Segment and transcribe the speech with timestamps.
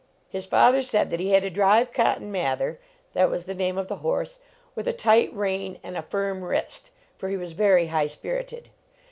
[0.29, 2.79] His father said that he had to drive Cotton Mather
[3.13, 4.39] that was the name of the horse
[4.73, 6.89] with a tight rein and a firm wrist,
[7.19, 8.69] for he was very high spirited.